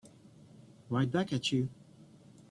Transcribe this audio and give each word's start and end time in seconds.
Right 0.89 1.11
back 1.11 1.31
at 1.31 1.51
you. 1.51 1.69